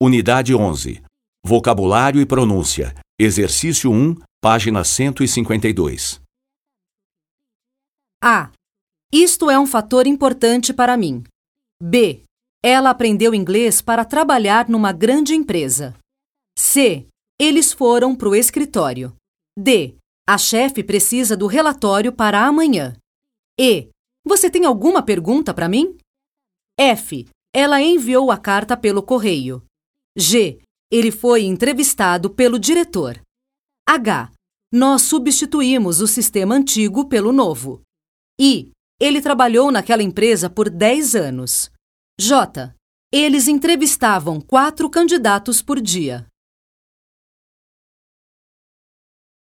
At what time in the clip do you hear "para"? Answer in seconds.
10.72-10.96, 13.82-14.04, 18.14-18.28, 22.12-22.46, 25.52-25.68